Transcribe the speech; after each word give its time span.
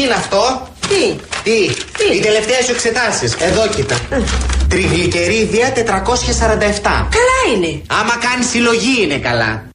Τι 0.00 0.06
είναι 0.06 0.14
αυτό; 0.14 0.68
Τι. 0.80 1.16
Τι. 1.42 1.74
Τι; 1.98 2.16
Οι 2.16 2.20
τελευταίες 2.20 2.64
σου 2.64 2.70
εξετάσεις. 2.70 3.34
Εδώ 3.34 3.68
κοίτα. 3.68 3.96
Τριγλικερίδια 4.68 5.72
447. 5.72 5.82
Καλά 7.16 7.40
είναι. 7.54 7.82
Άμα 7.88 8.16
κάνεις 8.16 8.48
συλλογή 8.48 9.02
είναι 9.02 9.18
καλά. 9.18 9.68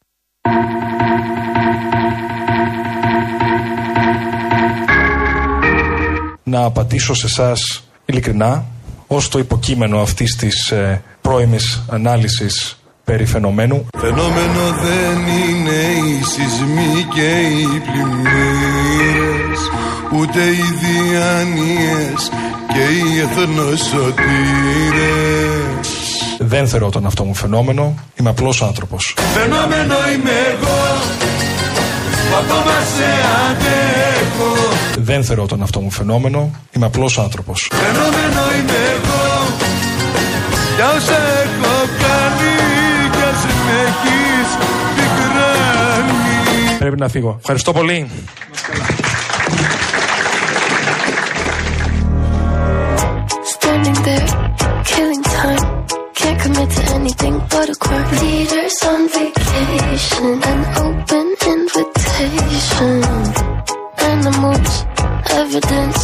να 6.44 6.64
απαντήσω 6.64 7.14
σε 7.14 7.26
εσάς 7.26 7.84
ειλικρινά 8.06 8.66
ως 9.08 9.30
το 9.30 9.40
υποκείμενο 9.40 10.02
αυτής 10.02 10.36
της 10.36 10.72
ε, 10.72 11.04
πρώιμης 11.22 11.84
ανάλυσης 11.90 12.80
περί 13.04 13.26
φαινομένου. 13.26 13.86
Φαινόμενο 13.98 14.72
δεν 14.82 15.18
είναι 15.28 16.10
οι 16.10 16.24
σεισμοί 16.24 17.06
και 17.14 17.30
οι 17.48 17.80
πλημμύρες 17.80 19.60
Ούτε 20.20 20.40
οι 20.44 20.64
διάνοιες 20.82 22.30
και 22.74 22.80
οι 22.80 23.20
εθνοσωτήρες 23.20 25.90
Δεν 26.40 26.68
θεωρώ 26.68 26.90
τον 26.90 27.06
αυτό 27.06 27.24
μου 27.24 27.34
φαινόμενο, 27.34 27.94
είμαι 28.20 28.30
απλός 28.30 28.62
άνθρωπος. 28.62 29.16
Φαινόμενο 29.34 29.96
είμαι 30.14 30.32
εγώ 30.52 30.80
που 32.30 32.36
ακόμα 32.38 32.76
σε 32.96 33.10
αντέχω 33.50 34.54
Δεν 34.98 35.24
θεωρώ 35.24 35.46
τον 35.46 35.62
αυτό 35.62 35.80
μου 35.80 35.92
φαινόμενο, 35.92 36.52
είμαι 36.72 36.86
απλός 36.86 37.20
άνθρωπος. 37.20 37.70
Φαινόμενο 37.74 38.42
είμαι 38.58 38.78
εγώ 38.96 39.24
Για 40.76 40.90
όσα 40.90 41.18
έχω 41.44 41.74
κάνει 42.02 42.54
κι 43.12 43.24
ας 43.30 43.42
με 43.66 43.76
έχεις 43.88 44.50
πικράνεις 44.96 46.78
Πρέπει 46.80 47.00
να 47.00 47.08
φύγω. 47.08 47.36
Ευχαριστώ 47.40 47.72
πολύ. 47.74 48.10
Can't 56.26 56.42
commit 56.42 56.70
to 56.72 56.84
anything 56.96 57.38
but 57.52 57.70
a 57.70 57.76
crime. 57.76 58.10
Leaders 58.24 58.78
on 58.90 59.02
vacation, 59.10 60.28
an 60.52 60.62
open 60.86 61.28
invitation. 61.54 62.96
Animals, 64.12 64.72
evidence. 65.42 66.00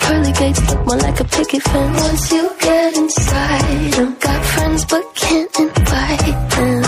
Pearly 0.00 0.32
gates 0.40 0.62
look 0.70 0.86
more 0.86 0.96
like 0.96 1.20
a 1.20 1.24
picket 1.24 1.62
fence. 1.62 2.02
Once 2.02 2.32
you 2.32 2.44
get 2.60 2.96
inside, 2.96 3.94
I've 4.00 4.20
got 4.20 4.40
friends 4.52 4.84
but 4.86 5.04
can't 5.14 5.58
invite 5.60 6.38
them. 6.56 6.82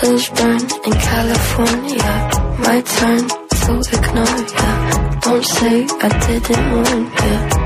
Hills 0.00 0.28
burn 0.30 0.62
in 0.88 0.94
California. 1.10 2.12
My 2.64 2.80
turn 2.96 3.22
to 3.64 3.72
ignore 3.96 4.40
ya. 4.56 4.70
Don't 5.20 5.44
say 5.44 5.76
I 6.06 6.08
didn't 6.26 6.64
warn 6.72 7.04
ya. 7.04 7.63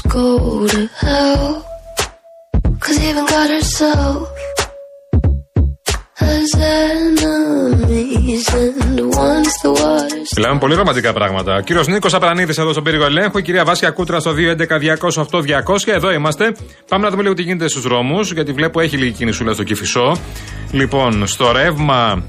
Good 0.00 0.10
girls 0.12 0.66
go 0.66 0.66
to 0.66 0.88
hell. 1.02 1.64
Cause 2.80 2.98
even 3.08 3.24
God 3.34 3.48
herself 3.56 4.28
has 6.14 6.54
enemies. 6.54 8.48
And 8.54 9.00
once 9.14 9.54
the 9.62 9.72
waters 9.80 10.28
Μιλάμε 10.36 10.58
πολύ 10.58 10.74
ρομαντικά 10.74 11.12
πράγματα. 11.12 11.56
Ο 11.56 11.60
κύριος 11.60 11.86
Νίκος 11.86 12.14
Απρανίδης 12.14 12.58
εδώ 12.58 12.72
στον 12.72 12.84
πύργο 12.84 13.04
ελέγχου, 13.04 13.38
η 13.38 13.42
κυρία 13.42 13.64
Βάσια 13.64 13.90
Κούτρα 13.90 14.20
στο 14.20 14.32
211-208-200. 14.32 15.92
Εδώ 15.92 16.10
είμαστε. 16.12 16.52
Πάμε 16.88 17.04
να 17.04 17.10
δούμε 17.10 17.22
λίγο 17.22 17.34
τι 17.34 17.42
γίνεται 17.42 17.68
στους 17.68 17.82
δρόμους, 17.82 18.32
γιατί 18.32 18.52
βλέπω 18.52 18.80
έχει 18.80 18.96
λίγη 18.96 19.12
κινησούλα 19.12 19.52
στο 19.52 19.62
Κυφισό. 19.62 20.16
Λοιπόν, 20.70 21.26
στο 21.26 21.52
ρεύμα, 21.52 22.22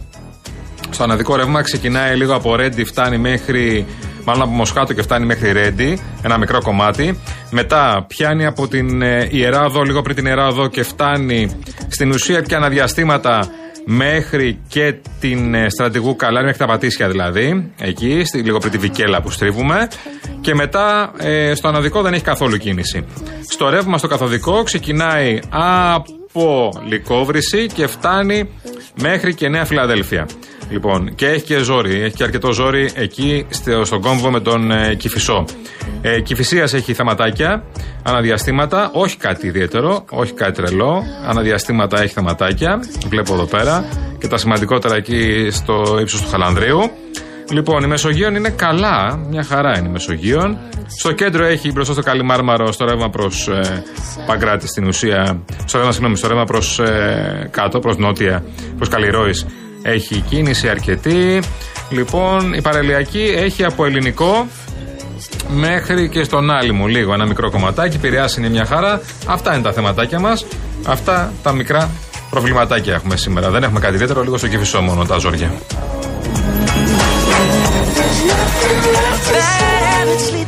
στο 0.89 1.03
αναδικό 1.03 1.35
ρεύμα 1.35 1.61
ξεκινάει 1.61 2.15
λίγο 2.15 2.35
από 2.35 2.55
Ρέντι, 2.55 2.83
φτάνει 2.83 3.17
μέχρι. 3.17 3.85
Μάλλον 4.29 4.43
από 4.43 4.51
Μοσχάτο 4.51 4.93
και 4.93 5.01
φτάνει 5.01 5.25
μέχρι 5.25 5.51
Ρέντι, 5.51 5.99
ένα 6.21 6.37
μικρό 6.37 6.61
κομμάτι. 6.61 7.19
Μετά 7.51 8.05
πιάνει 8.07 8.45
από 8.45 8.67
την 8.67 9.01
ε, 9.01 9.27
Ιερά 9.31 9.65
Οδό, 9.65 9.83
λίγο 9.83 10.01
πριν 10.01 10.15
την 10.15 10.25
Ιερά 10.25 10.47
Οδό 10.47 10.67
και 10.67 10.83
φτάνει 10.83 11.59
στην 11.87 12.11
ουσία 12.11 12.41
πια 12.41 12.57
αναδιαστήματα 12.57 13.47
μέχρι 13.85 14.59
και 14.67 14.95
την 15.19 15.53
ε, 15.53 15.69
στρατηγού 15.69 16.15
Καλάρη, 16.15 16.45
μέχρι 16.45 16.59
τα 16.59 16.65
Πατήσια 16.65 17.09
δηλαδή, 17.09 17.71
εκεί, 17.79 18.23
στη, 18.25 18.41
λίγο 18.41 18.57
πριν 18.57 18.71
τη 18.71 18.77
Βικέλα 18.77 19.21
που 19.21 19.29
στρίβουμε. 19.29 19.87
Και 20.41 20.55
μετά 20.55 21.11
ε, 21.17 21.53
στο 21.55 21.67
αναδικό 21.67 22.01
δεν 22.01 22.13
έχει 22.13 22.23
καθόλου 22.23 22.57
κίνηση. 22.57 23.05
Στο 23.49 23.69
ρεύμα 23.69 23.97
στο 23.97 24.07
καθοδικό 24.07 24.63
ξεκινάει 24.63 25.39
από 25.49 26.71
Λικόβρηση 26.87 27.65
και 27.65 27.87
φτάνει 27.87 28.49
μέχρι 29.01 29.33
και 29.35 29.49
Νέα 29.49 29.65
Φιλαδέλφια. 29.65 30.27
Λοιπόν, 30.69 31.15
και 31.15 31.27
έχει 31.27 31.43
και 31.43 31.57
ζόρι, 31.57 32.01
έχει 32.01 32.15
και 32.15 32.23
αρκετό 32.23 32.51
ζόρι 32.51 32.91
εκεί 32.95 33.45
στο, 33.49 33.85
στον 33.85 34.01
κόμβο 34.01 34.31
με 34.31 34.39
τον 34.39 34.71
ε, 34.71 34.95
Κυφισό. 34.95 35.45
Ε, 36.01 36.21
Κυφυσίας 36.21 36.73
έχει 36.73 36.93
θεματάκια, 36.93 37.63
αναδιαστήματα, 38.03 38.89
όχι 38.93 39.17
κάτι 39.17 39.47
ιδιαίτερο, 39.47 40.05
όχι 40.09 40.33
κάτι 40.33 40.61
τρελό. 40.61 41.03
Αναδιαστήματα 41.27 42.01
έχει 42.01 42.13
θεματάκια, 42.13 42.79
βλέπω 43.07 43.33
εδώ 43.33 43.45
πέρα. 43.45 43.85
Και 44.19 44.27
τα 44.27 44.37
σημαντικότερα 44.37 44.95
εκεί 44.95 45.47
στο 45.51 45.97
ύψος 46.01 46.21
του 46.21 46.29
Χαλανδρίου. 46.29 46.79
Λοιπόν, 47.51 47.83
η 47.83 47.87
Μεσογείων 47.87 48.35
είναι 48.35 48.49
καλά, 48.49 49.19
μια 49.29 49.43
χαρά 49.43 49.77
είναι 49.77 49.87
η 49.87 49.91
Μεσογείων. 49.91 50.57
Στο 50.99 51.11
κέντρο 51.11 51.45
έχει 51.45 51.71
μπροστά 51.71 51.93
στο 51.93 52.01
Καλιμάρμαρο, 52.01 52.71
στο 52.71 52.85
ρεύμα 52.85 53.09
προς 53.09 53.47
ε, 53.47 53.83
Παγκράτη 54.25 54.67
στην 54.67 54.87
ουσία. 54.87 55.43
Στο 55.65 55.77
ρεύμα, 55.77 55.91
συγγνώμη, 55.91 56.17
στο 56.17 56.27
ρεύμα 56.27 56.43
προς 56.43 56.79
ε, 56.79 57.49
κάτω, 57.51 57.79
προς 57.79 57.97
νότια, 57.97 58.43
προς 58.77 58.89
Καλλιρόης. 58.89 59.45
Έχει 59.81 60.23
κίνηση 60.29 60.69
αρκετή. 60.69 61.41
Λοιπόν, 61.89 62.53
η 62.53 62.61
παραλιακή 62.61 63.33
έχει 63.35 63.63
από 63.63 63.85
ελληνικό 63.85 64.47
μέχρι 65.49 66.09
και 66.09 66.23
στον 66.23 66.51
Άλυμο 66.51 66.87
λίγο 66.87 67.13
ένα 67.13 67.25
μικρό 67.25 67.51
κομματάκι. 67.51 67.97
Πειραιάς 67.97 68.37
είναι 68.37 68.49
μια 68.49 68.65
χαρά. 68.65 69.01
Αυτά 69.25 69.53
είναι 69.53 69.63
τα 69.63 69.73
θεματάκια 69.73 70.19
μας. 70.19 70.45
Αυτά 70.85 71.33
τα 71.43 71.51
μικρά 71.51 71.89
προβληματάκια 72.29 72.93
έχουμε 72.93 73.15
σήμερα. 73.15 73.49
Δεν 73.49 73.63
έχουμε 73.63 73.79
κάτι 73.79 73.93
ιδιαίτερο, 73.93 74.21
λίγο 74.21 74.37
στο 74.37 74.47
κυφισό 74.47 74.81
μόνο 74.81 75.05
τα 75.05 75.17
ζόρια. 75.17 75.51
Bad 79.31 79.83
habits 79.91 80.39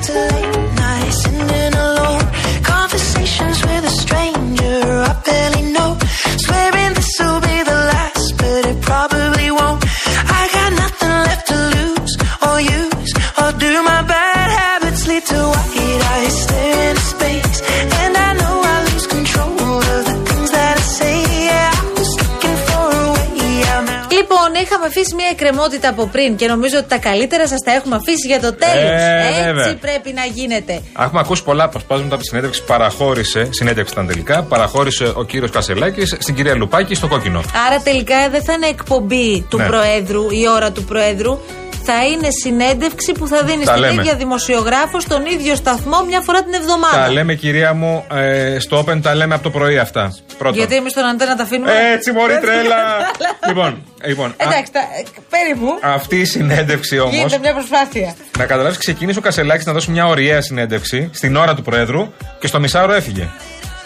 μια 25.16 25.27
εκκρεμότητα 25.31 25.89
από 25.89 26.05
πριν 26.07 26.35
και 26.35 26.47
νομίζω 26.47 26.77
ότι 26.77 26.88
τα 26.88 26.97
καλύτερα 26.97 27.47
σας 27.47 27.59
τα 27.66 27.72
έχουμε 27.72 27.95
αφήσει 27.95 28.27
για 28.27 28.39
το 28.39 28.53
τέλος. 28.53 28.91
Ε, 29.01 29.25
Έτσι 29.27 29.41
βέβαια. 29.44 29.75
πρέπει 29.75 30.13
να 30.13 30.25
γίνεται. 30.25 30.81
Έχουμε 30.99 31.19
ακούσει 31.19 31.44
πολλά 31.44 31.63
αποσπάσματα 31.63 32.13
από 32.13 32.23
τη 32.23 32.27
συνέντευξη. 32.29 32.59
που 32.61 32.67
Παραχώρησε, 32.67 33.47
συνέντευξη 33.51 33.94
ήταν 33.94 34.07
τελικά, 34.07 34.44
παραχώρησε 34.44 35.11
ο 35.16 35.23
κύριος 35.23 35.51
Κασελάκης 35.51 36.16
στην 36.19 36.35
κυρία 36.35 36.55
Λουπάκη 36.55 36.95
στο 36.95 37.07
κόκκινο. 37.07 37.41
Άρα 37.67 37.79
τελικά 37.81 38.29
δεν 38.29 38.44
θα 38.44 38.53
είναι 38.53 38.67
εκπομπή 38.67 39.45
του 39.50 39.57
Ναι. 39.57 39.66
Προέδρου, 39.66 40.29
η 40.29 40.47
ώρα 40.55 40.71
του 40.71 40.83
Προέδρου. 40.83 41.39
Θα 41.86 42.06
είναι 42.06 42.28
συνέντευξη 42.44 43.12
που 43.12 43.28
θα 43.28 43.44
δίνεις 43.44 43.66
Τα 43.66 43.72
στην 43.72 43.84
λέμε. 43.86 44.02
ίδια 44.02 44.16
δημοσιογράφος 44.16 45.03
στον 45.03 45.25
ίδιο 45.25 45.56
σταθμό 45.56 46.03
μια 46.08 46.22
φορά 46.22 46.44
την 46.44 46.53
εβδομάδα. 46.53 46.97
Τα 47.03 47.12
λέμε, 47.12 47.34
κυρία 47.34 47.74
μου, 47.74 48.06
ε, 48.14 48.59
στο 48.59 48.84
Open 48.88 49.02
τα 49.02 49.16
λέμε 49.16 49.34
από 49.34 49.44
το 49.44 49.50
πρωί 49.50 49.78
αυτά. 49.78 50.16
Πρώτον. 50.38 50.58
Γιατί 50.58 50.75
εμείς 50.75 50.94
τον 50.94 51.06
αντένα 51.06 51.36
τα 51.36 51.44
αφήνουμε. 51.44 51.72
Έτσι, 51.94 52.12
μωρή 52.12 52.40
τρέλα. 52.40 52.75
λοιπόν, 53.47 53.84
λοιπόν 54.06 54.30
α- 54.30 54.34
Εντάξει, 54.38 54.72
τα, 54.72 54.80
ε, 54.80 55.03
περίπου. 55.30 55.68
αυτή 55.81 56.19
η 56.19 56.25
συνέντευξη 56.25 57.00
όμω. 57.00 57.12
Γίνεται 57.12 57.38
μια 57.38 57.53
προσπάθεια. 57.53 58.16
Να 58.38 58.45
καταλάβεις, 58.45 58.77
ξεκίνησε 58.77 59.19
ο 59.19 59.22
Κασελάκης 59.22 59.66
να 59.66 59.74
δώσει 59.74 59.92
μια 59.92 60.06
ωραία 60.07 60.42
συνέντευξη 60.42 61.10
στην 61.13 61.36
ώρα 61.36 61.54
του 61.56 61.62
Προέδρου 61.62 62.13
και 62.39 62.48
στο 62.48 62.60
μισάωρο 62.60 62.94
έφυγε. 62.94 63.27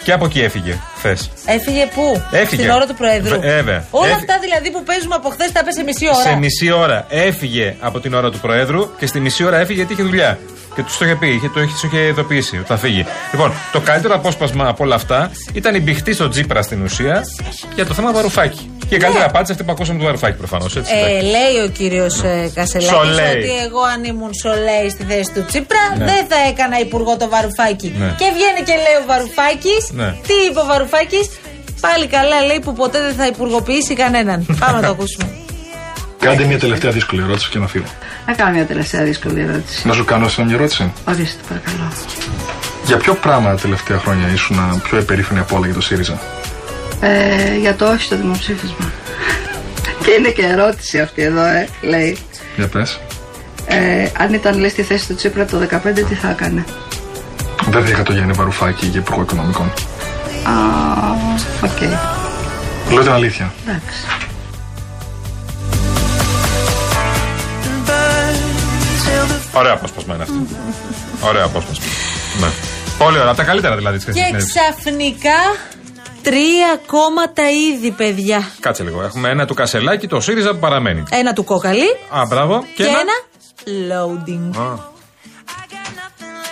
Και 0.05 0.11
από 0.11 0.25
εκεί 0.25 0.39
έφυγε 0.41 0.77
χθες. 0.97 1.29
Έφυγε 1.45 1.85
πού; 1.95 2.21
Έφυγε. 2.31 2.61
Στην 2.61 2.73
ώρα 2.73 2.85
του 2.85 2.93
Προέδρου. 2.95 3.39
Βε- 3.39 3.49
βέβαια. 3.49 3.85
Όλα 3.89 4.05
Έφυ- 4.07 4.17
αυτά 4.19 4.39
δηλαδή 4.39 4.71
που 4.71 4.83
παίζουμε 4.83 5.15
από 5.15 5.29
χθες 5.29 5.51
τα 5.51 5.59
έπεσε 5.59 5.83
μισή 5.83 6.05
ώρα. 6.07 6.15
Σε 6.29 6.35
μισή 6.35 6.71
ώρα 6.71 7.05
έφυγε 7.09 7.75
από 7.79 7.99
την 7.99 8.13
ώρα 8.13 8.31
του 8.31 8.39
Προέδρου 8.39 8.89
και 8.97 9.05
στη 9.05 9.19
μισή 9.19 9.43
ώρα 9.43 9.57
έφυγε 9.57 9.77
γιατί 9.79 9.93
είχε 9.93 10.03
δουλειά. 10.03 10.39
Και 10.75 10.83
τους 10.83 10.97
το 10.97 11.05
είχε 11.05 11.15
πει, 11.15 11.27
είχε, 11.27 11.49
το 11.49 11.61
είχε, 11.61 11.71
τους 11.71 11.83
είχε 11.83 11.99
ειδοποιήσει 12.07 12.57
ότι 12.57 12.65
θα 12.65 12.77
φύγει. 12.77 13.05
Λοιπόν, 13.31 13.51
το 13.71 13.79
καλύτερο 13.79 14.15
απόσπασμα 14.15 14.67
από 14.67 14.83
όλα 14.83 14.95
αυτά 14.95 15.31
ήταν 15.53 15.75
η 15.75 15.79
μπηχτή 15.79 16.13
στο 16.13 16.29
Τζίπρα 16.29 16.61
στην 16.61 16.83
ουσία 16.83 17.21
για 17.75 17.85
το 17.85 17.93
θέμα 17.93 18.11
Βαρουφάκη. 18.11 18.69
Και 18.89 18.95
η 18.95 18.97
καλύτερη 18.97 19.23
απάντηση 19.25 19.51
αυτή 19.51 19.63
που 19.63 19.71
ακούσαμε 19.71 19.99
του 19.99 20.05
Βαρουφάκη 20.05 20.37
προφανώς. 20.37 20.75
Ε, 20.75 20.81
λέει 21.21 21.55
ο 21.65 21.69
κύριος 21.69 22.23
ε, 22.23 22.51
Κασελάκης 22.55 22.97
Σολέι. 22.97 23.35
ότι 23.37 23.51
εγώ 23.65 23.81
αν 23.93 24.03
ήμουν 24.03 24.31
Σολέι 24.41 24.89
στη 24.89 25.03
θέση 25.03 25.31
του 25.33 25.45
Τσίπρα 25.45 25.83
Ναι. 25.97 26.05
δεν 26.05 26.25
θα 26.29 26.35
έκανα 26.49 26.79
υπουργό 26.79 27.17
το 27.17 27.29
Βαρουφάκη. 27.29 27.93
Ναι. 27.97 28.05
Και 28.19 28.27
βγαίνει 28.35 28.61
και 28.67 28.75
λέει 28.85 28.97
ο 29.01 29.05
Βαρουφάκης. 29.07 29.83
Ναι. 29.91 30.09
Τι 30.27 30.33
είπε 30.49 30.59
ο 30.59 30.65
Βαρουφάκης; 30.65 31.27
Πάλι 31.81 32.07
καλά 32.07 32.41
λέει 32.45 32.59
που 32.59 32.73
ποτέ 32.73 32.99
δεν 33.01 33.13
θα 33.13 33.25
υπουργοποιήσει 33.27 33.93
κανέναν. 33.93 34.45
Πάμε 34.61 34.75
να 34.79 34.85
το 34.87 34.91
ακούσουμε. 34.91 35.25
Κάντε 36.25 36.43
μια 36.45 36.59
τελευταία 36.59 36.91
δύσκολη 36.91 37.21
ερώτηση 37.21 37.49
και 37.49 37.59
να 37.59 37.67
φύγω. 37.67 37.85
Να 38.25 38.33
κάνω 38.33 38.51
μια 38.51 38.65
τελευταία 38.65 39.03
δύσκολη 39.03 39.41
ερώτηση. 39.41 39.87
Να 39.87 39.93
σου 39.93 40.05
κάνω 40.05 40.25
εσύ 40.25 40.43
μια 40.43 40.55
ερώτηση. 40.55 40.91
Ορίστε, 41.07 41.41
παρακαλώ. 41.47 41.91
Για 42.85 42.97
ποιο 42.97 43.13
πράγμα 43.13 43.49
τα 43.49 43.55
τελευταία 43.55 43.97
χρόνια 43.97 44.27
ήσουν 44.33 44.81
πιο 44.83 44.97
υπερήφανη 44.97 45.39
από 45.39 45.55
όλα 45.55 45.65
για 45.65 45.75
το 45.75 45.81
ΣΥΡΙΖΑ; 45.81 46.19
Ε, 46.99 47.57
για 47.59 47.75
το 47.75 47.85
όχι 47.85 48.03
στο 48.03 48.15
δημοψήφισμα. 48.15 48.91
και 50.03 50.11
είναι 50.19 50.29
και 50.29 50.45
ερώτηση 50.45 50.99
αυτή 50.99 51.21
εδώ, 51.21 51.43
ε, 51.43 51.67
λέει. 51.81 52.17
Για 52.55 52.67
πες. 52.67 52.99
Ε, 53.67 54.07
αν 54.17 54.33
ήταν 54.33 54.59
λες 54.59 54.71
στη 54.71 54.81
θέση 54.81 55.07
του 55.07 55.15
Τσίπρα 55.15 55.45
το 55.45 55.57
15, 55.57 56.05
τι 56.09 56.15
θα 56.15 56.29
έκανε; 56.29 56.65
Δεν 57.69 57.83
θα 57.83 57.89
είχα 57.89 58.03
το 58.03 58.13
Γιάννη 58.13 58.31
Βαρουφάκη 58.31 58.85
για 58.85 58.99
υπουργό 58.99 59.21
οικονομικών. 59.21 59.65
Α, 60.43 60.51
οκ. 61.63 61.81
Λέω 62.91 63.01
την 63.01 63.11
αλήθεια. 63.11 63.53
Εντάξει. 63.67 64.05
Ωραία 69.55 69.73
απόσπασμα 69.73 70.13
είναι 70.13 70.23
αυτό. 70.23 70.35
Ωραία 71.27 71.43
απόσπασμα. 71.43 71.85
Ναι. 72.39 72.47
Πολύ 72.97 73.17
ωραία. 73.17 73.27
Από 73.27 73.37
τα 73.37 73.43
καλύτερα 73.43 73.75
δηλαδή 73.75 73.97
της 73.97 74.05
Και 74.05 74.11
χθεσινή 74.11 74.43
ξαφνικά 74.43 75.39
τρία 76.21 76.79
κόμματα 76.85 77.43
ήδη, 77.49 77.91
παιδιά. 77.91 78.49
Κάτσε 78.59 78.83
λίγο. 78.83 79.01
Έχουμε 79.03 79.29
ένα 79.29 79.45
του 79.45 79.53
Κασελάκη, 79.53 80.07
το 80.07 80.19
ΣΥΡΙΖΑ 80.19 80.51
που 80.51 80.59
παραμένει. 80.59 81.03
Ένα 81.09 81.33
του 81.33 81.43
κόκαλη 81.43 81.87
Α, 82.09 82.21
μπράβο. 82.29 82.63
και, 82.75 82.83
ένα 82.83 83.15
loading. 83.91 84.57
Α, 84.57 84.93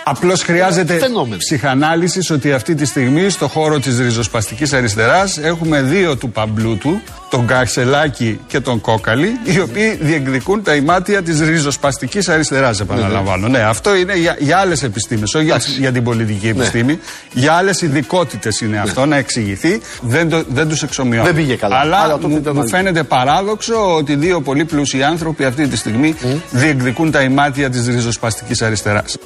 Απλώς 0.06 0.42
χρειάζεται 0.42 0.98
Φαινόμενο. 0.98 1.36
ψυχανάλυσης 1.36 2.30
ότι 2.30 2.52
αυτή 2.52 2.74
τη 2.74 2.84
στιγμή 2.84 3.28
στο 3.30 3.48
χώρο 3.48 3.78
της 3.80 3.98
ριζοσπαστικής 3.98 4.72
αριστεράς 4.72 5.38
έχουμε 5.38 5.82
δύο 5.82 6.16
του 6.16 6.30
παμπλούτου, 6.30 7.00
τον 7.30 7.46
Καξελάκη 7.46 8.40
και 8.46 8.60
τον 8.60 8.80
Κόκαλη, 8.80 9.30
οι 9.44 9.60
οποίοι 9.60 9.98
διεκδικούν 10.00 10.62
τα 10.62 10.74
ημάτια 10.74 11.22
της 11.22 11.40
ριζοσπαστικής 11.40 12.28
αριστεράς, 12.28 12.80
επαναλαμβάνω. 12.80 13.48
Ναι, 13.48 13.58
αυτό 13.58 13.96
είναι 13.96 14.16
για, 14.16 14.36
για 14.38 14.58
άλλες 14.58 14.82
επιστήμες, 14.82 15.34
όχι 15.34 15.44
για, 15.44 15.60
για 15.78 15.92
την 15.92 16.04
πολιτική 16.04 16.48
επιστήμη. 16.48 16.98
Για 17.32 17.52
άλλες 17.52 17.80
ειδικότητες 17.82 18.60
είναι 18.60 18.78
αυτό, 18.78 19.06
να 19.06 19.16
εξηγηθεί. 19.16 19.80
Δεν, 20.00 20.28
το, 20.28 20.44
δεν 20.48 20.68
τους 20.68 20.82
εξομοιώνω. 20.82 21.24
Δεν 21.24 21.34
πήγε 21.34 21.54
καλά. 21.54 21.76
Αλλά 21.78 21.96
Αλλά 21.96 22.18
το 22.18 22.28
μου, 22.28 22.34
πείτε 22.36 22.48
μου 22.48 22.54
μάλλον. 22.56 22.70
φαίνεται 22.70 23.02
παράδοξο 23.02 23.94
ότι 23.96 24.14
δύο 24.14 24.40
πολύ 24.40 24.64
πλούσιοι 24.64 25.02
άνθρωποι 25.02 25.44
αυτή 25.44 25.66
τη 25.66 25.76
στιγμή 25.76 26.14
διεκδικούν 26.50 27.10
τα 27.10 27.20
ημάτια 27.22 27.70
της 27.70 27.86
ριζοσπαστικής 27.86 28.62
αριστεράς. 28.62 29.16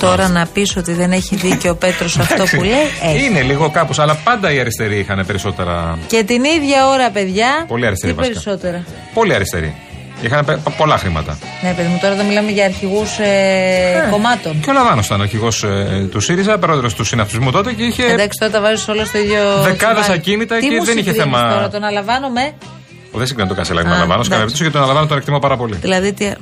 Τώρα 0.00 0.28
να 0.28 0.46
πεις 0.46 0.76
ότι 0.76 0.92
δεν 0.94 1.12
έχει 1.12 1.36
δίκιο 1.36 1.70
ο 1.70 1.74
Πέτρος 1.74 2.18
αυτό 2.18 2.44
που 2.56 2.62
λέει, 2.62 2.72
έχει. 3.14 3.24
Είναι 3.24 3.42
λίγο 3.42 3.70
κάπως, 3.70 3.98
αλλά 3.98 4.14
πάντα 4.14 4.52
οι 4.52 4.58
αριστεροί 4.60 4.98
είχαν 4.98 5.24
περισσότερα. 5.26 5.98
Και 6.06 6.22
την 6.24 6.44
ίδια 6.44 6.88
ώρα, 6.88 7.10
παιδιά. 7.10 7.64
Πολύ 7.68 7.86
αριστερή 7.86 8.12
τι 8.12 8.18
βασικά. 8.18 8.40
περισσότερα; 8.40 8.84
Πολύ 9.14 9.34
αριστεροί. 9.34 9.74
Είχαν 10.22 10.44
πε- 10.44 10.58
πολλά 10.76 10.98
χρήματα. 10.98 11.38
Ναι, 11.62 11.72
παιδί 11.76 11.88
μου, 11.88 11.98
τώρα 12.00 12.14
δεν 12.14 12.26
μιλάμε 12.26 12.50
για 12.50 12.64
αρχηγούς 12.64 13.18
ε, 13.18 14.08
κομμάτων. 14.10 14.60
Και 14.60 14.70
ο 14.70 14.72
Λαβάνο 14.72 15.02
ήταν 15.04 15.20
αρχηγός 15.20 15.64
του 16.10 16.20
ΣΥΡΙΖΑ, 16.20 16.58
πρόεδρος 16.58 16.94
του 16.94 17.04
συναυτισμού 17.04 17.50
τότε 17.50 17.72
και 17.72 17.82
είχε. 17.82 18.04
Εντάξει, 18.04 18.38
τώρα 18.40 18.52
τα 18.52 18.60
βάζεις 18.60 18.88
όλα 18.88 19.04
στο 19.04 19.18
ίδιο. 19.18 19.42
Δεκάδες 19.62 20.00
τσουβάλι. 20.02 20.12
ακίνητα 20.20 20.56
Τι 20.56 20.68
και 20.68 20.74
μου 20.76 20.84
δεν 20.84 20.98
είχε 20.98 21.10
συγκρίνεις 21.10 21.38
θέμα. 21.38 21.52
Τώρα 21.54 21.68
τον 21.68 21.84
Αλαβάνο 21.84 22.28
με. 22.28 22.52
Δεν 23.12 23.26
συγκρίνω 23.26 23.48
τον 23.48 23.56
Κασελάκη 23.56 23.86
με 23.88 23.92
Α, 23.94 23.98
τον 23.98 24.06
Λαβάνο. 24.08 24.22
Σε 24.22 24.30
καμία 24.30 24.44
εντάξει. 24.44 24.62
περίπτωση 24.62 24.64
και 24.64 24.70
τον 24.70 24.80
Λαβάνο 24.80 25.06
τον 25.06 25.18
εκτιμώ 25.18 25.38
πάρα 25.38 25.56
πολύ. 25.56 25.76
Δηλαδή, 25.80 26.12
τι. 26.12 26.32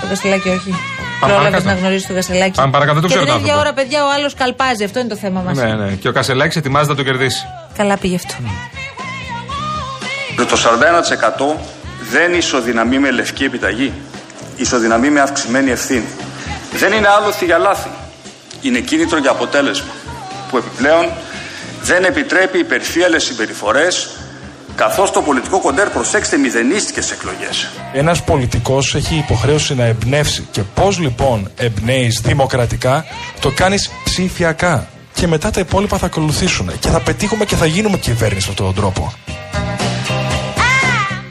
Το 0.00 0.06
Κασελάκι 0.08 0.48
όχι. 0.48 0.74
Πάμε 1.20 1.32
Πρόλαβες 1.32 1.62
παρακάτω. 1.62 1.74
να 1.74 1.74
γνωρίσει 1.80 2.06
τον 2.06 2.16
Κασελάκι. 2.16 2.50
Πάμε 2.60 2.70
παρακάτω, 2.72 3.00
δεν 3.00 3.08
και 3.08 3.14
ξέρω 3.14 3.24
την 3.24 3.32
τον 3.34 3.42
ίδια 3.42 3.54
άνθρωπο. 3.54 3.76
ώρα, 3.78 3.86
παιδιά, 3.86 4.04
ο 4.04 4.08
άλλος 4.16 4.34
καλπάζει. 4.34 4.84
Αυτό 4.84 4.98
είναι 4.98 5.08
το 5.08 5.16
θέμα 5.16 5.40
μας. 5.40 5.56
Ναι, 5.56 5.72
ναι. 5.74 5.90
Και 5.92 6.08
ο 6.08 6.12
Κασελάκης 6.12 6.56
ετοιμάζεται 6.56 6.90
να 6.90 6.96
το 6.98 7.04
κερδίσει. 7.04 7.46
Καλά 7.76 7.96
πήγε 7.96 8.14
αυτό. 8.16 8.34
Το 10.36 10.56
41% 10.56 11.56
δεν 12.10 12.34
ισοδυναμεί 12.34 12.98
με 12.98 13.10
λευκή 13.10 13.44
επιταγή. 13.44 13.92
Ισοδυναμεί 14.56 15.10
με 15.10 15.20
αυξημένη 15.20 15.70
ευθύνη. 15.70 16.04
Δεν 16.72 16.92
είναι 16.92 17.08
άλοθη 17.08 17.44
για 17.44 17.58
λάθη. 17.58 17.88
Είναι 18.62 18.78
κίνητρο 18.80 19.18
για 19.18 19.30
αποτέλεσμα. 19.30 19.92
Που 20.50 20.56
επιπλέον 20.56 21.08
δεν 21.82 22.04
επιτρέπει 22.04 22.58
υπερφύαλες 22.58 23.24
συμπεριφορές 23.24 24.10
καθώς 24.76 25.10
το 25.10 25.22
πολιτικό 25.22 25.60
κοντέρ, 25.60 25.88
προσέξτε, 25.90 26.36
μηδενίστηκες 26.36 27.04
στις 27.04 27.16
εκλογές. 27.16 27.70
Ένας 27.92 28.22
πολιτικός 28.22 28.94
έχει 28.94 29.14
υποχρέωση 29.14 29.74
να 29.74 29.84
εμπνεύσει. 29.84 30.46
Και 30.50 30.62
πώς 30.74 30.98
λοιπόν 30.98 31.50
εμπνέεις 31.56 32.20
δημοκρατικά, 32.24 33.04
το 33.40 33.50
κάνεις 33.50 33.90
ψηφιακά. 34.04 34.88
Και 35.14 35.26
μετά 35.26 35.50
τα 35.50 35.60
υπόλοιπα 35.60 35.98
θα 35.98 36.06
ακολουθήσουν. 36.06 36.70
Και 36.78 36.88
θα 36.88 37.00
πετύχουμε 37.00 37.44
και 37.44 37.56
θα 37.56 37.66
γίνουμε 37.66 37.96
κυβέρνηση 37.96 38.46
με 38.46 38.52
αυτόν 38.52 38.66
τον 38.66 38.74
τρόπο. 38.74 39.12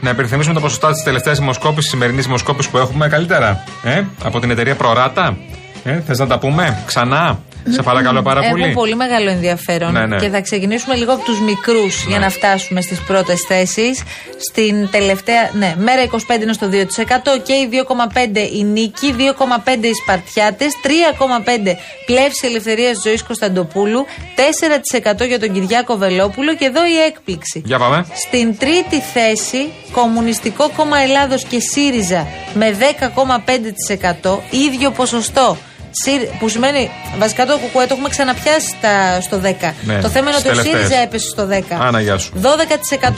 Να 0.00 0.10
υπενθυμίσουμε 0.10 0.54
τα 0.54 0.60
ποσοστά 0.60 0.92
της 0.92 1.02
τελευταίας 1.02 1.38
δημοσκόπησης, 1.38 1.82
της 1.82 1.90
σημερινής 1.90 2.24
δημοσκόπησης 2.24 2.70
που 2.70 2.78
έχουμε 2.78 3.08
καλύτερα. 3.08 3.64
Ε, 3.82 4.02
από 4.24 4.40
την 4.40 4.50
εταιρεία 4.50 4.74
Προράτα. 4.74 5.36
Ε, 5.84 6.00
Θες 6.06 6.18
να 6.18 6.26
τα 6.26 6.38
πούμε 6.38 6.82
ξανά; 6.86 7.38
Σε 7.68 7.82
παρακαλώ 7.82 8.22
πάρα 8.22 8.40
Έχουν 8.44 8.60
πολύ. 8.60 8.72
πολύ 8.72 8.94
μεγάλο 8.94 9.30
ενδιαφέρον. 9.30 9.92
Ναι, 9.92 10.06
ναι. 10.06 10.16
Και 10.16 10.28
θα 10.28 10.40
ξεκινήσουμε 10.40 10.94
λίγο 10.94 11.12
από 11.12 11.24
τους 11.24 11.40
μικρούς 11.40 12.04
για 12.08 12.18
να 12.18 12.28
φτάσουμε 12.30 12.80
στις 12.80 13.00
πρώτες 13.00 13.40
θέσεις. 13.48 14.02
Στην 14.50 14.90
τελευταία. 14.90 15.50
Ναι, 15.52 15.74
μέρα 15.78 16.02
25 16.02 16.42
είναι 16.42 16.52
στο 16.52 16.68
2% 16.68 17.40
και 17.42 17.52
η 17.52 17.68
2,5 17.72 18.48
η 18.52 18.64
νίκη, 18.64 19.14
2,5 19.18 19.86
οι 19.88 19.94
Σπαρτιάτες, 20.02 20.72
3,5 20.82 21.76
πλεύση 22.06 22.46
ελευθερίας 22.46 23.00
ζωής 23.04 23.22
Κωνσταντοπούλου, 23.22 24.06
4% 24.34 25.26
για 25.26 25.40
τον 25.40 25.52
Κυριάκο 25.52 25.96
Βελόπουλο 25.96 26.54
και 26.54 26.64
εδώ 26.64 26.86
η 26.86 26.96
έκπληξη. 27.06 27.62
Για 27.64 27.78
πάμε. 27.78 28.06
Στην 28.26 28.58
τρίτη 28.58 29.00
θέση, 29.00 29.72
Κομμουνιστικό 29.92 30.70
Κόμμα 30.76 30.98
Ελλάδος 30.98 31.44
και 31.44 31.60
ΣΥΡΙΖΑ 31.60 32.26
με 32.54 32.70
10,5%, 32.70 34.38
ίδιο 34.50 34.90
ποσοστό. 34.90 35.56
Σύρ- 36.02 36.28
Που 36.38 36.48
σημαίνει, 36.48 36.90
βασικά 37.18 37.46
το 37.46 37.58
κουκουέ 37.58 37.86
το 37.86 37.94
έχουμε 37.94 38.08
ξαναπιάσει 38.08 38.66
στα, 38.78 39.20
στο 39.20 39.40
10. 39.42 39.72
Ναι, 39.84 40.00
το 40.00 40.08
θέμα 40.08 40.30
είναι 40.30 40.38
στις 40.38 40.50
ότι 40.50 40.58
ο 40.58 40.62
τελευταίες. 40.62 40.82
ΣΥΡΙΖΑ 40.86 40.96
έπεσε 41.02 41.28
στο 41.28 41.46
10. 41.46 41.76
Άνα, 41.80 42.00
γεια 42.00 42.18
σου. 42.18 42.32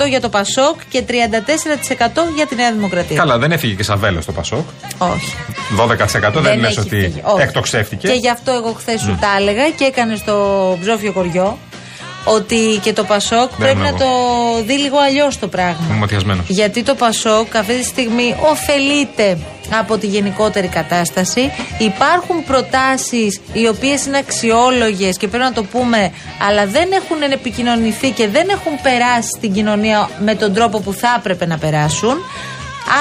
12% 0.05 0.07
για 0.09 0.21
το 0.21 0.29
ΠΑΣΟΚ 0.29 0.81
και 0.89 1.03
34% 1.09 1.11
για 2.37 2.47
τη 2.47 2.55
Νέα 2.55 2.73
Δημοκρατία. 2.73 3.17
Καλά, 3.17 3.39
δεν 3.39 3.53
έφυγε 3.53 3.75
και 3.75 3.83
Σαβέλο 3.83 4.23
το 4.27 4.33
Πασόκ. 4.33 4.69
Όχι. 4.99 5.35
12% 5.77 6.41
δεν, 6.41 6.59
λες 6.59 6.71
έχει 6.71 6.81
ότι 6.81 6.89
φύγει. 6.89 7.21
Όχι. 7.25 7.43
εκτοξεύτηκε. 7.43 8.09
Και 8.09 8.15
γι' 8.15 8.31
αυτό 8.31 8.53
εγώ 8.53 8.73
χθες 8.73 9.01
σου 9.01 9.17
τα 9.21 9.29
έλεγα 9.39 9.71
και 9.71 9.85
έκανε 9.85 10.17
στο 10.17 10.79
ψόφιο 10.83 11.13
κοριό 11.13 11.59
ότι 12.27 12.81
και 12.83 12.93
το 12.93 13.05
Πασόκ 13.05 13.51
πρέπει 13.59 13.79
ήμουν 13.79 13.93
να 13.93 13.99
το 13.99 14.07
δει 14.67 14.79
λίγο 14.79 14.99
αλλιώς 14.99 15.39
το 15.39 15.49
πράγμα. 15.49 15.87
Είμαι 15.89 15.99
ματιασμένος. 15.99 16.45
Γιατί 16.49 16.83
το 16.83 16.95
Πασόκ 16.95 17.57
αυτή 17.57 17.79
τη 17.79 17.85
στιγμή 17.85 18.37
ωφελείται 18.51 19.39
από 19.79 19.99
τη 19.99 20.07
γενικότερη 20.07 20.69
κατάσταση. 20.69 21.51
Υπάρχουν 21.79 22.45
προτάσεις 22.45 23.41
οι 23.53 23.69
οποίες 23.69 24.07
είναι 24.07 24.19
αξιόλογες 24.19 25.17
και 25.17 25.29
πρέπει 25.29 25.45
να 25.45 25.53
το 25.53 25.63
πούμε, 25.63 26.13
αλλά 26.49 26.67
δεν 26.67 26.89
έχουν 26.93 27.23
επικοινωνηθεί 27.33 28.11
και 28.11 28.29
δεν 28.29 28.49
έχουν 28.49 28.73
περάσει 28.83 29.29
στην 29.37 29.53
κοινωνία 29.53 30.11
με 30.25 30.35
τον 30.35 30.53
τρόπο 30.55 30.81
που 30.81 30.93
θα 30.93 31.15
έπρεπε 31.19 31.47
να 31.47 31.59
περάσουν. 31.59 32.17